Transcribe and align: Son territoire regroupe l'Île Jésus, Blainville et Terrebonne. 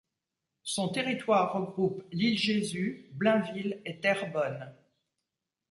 Son 0.63 0.89
territoire 0.89 1.53
regroupe 1.53 2.03
l'Île 2.11 2.35
Jésus, 2.39 3.11
Blainville 3.13 3.83
et 3.85 3.99
Terrebonne. 3.99 4.73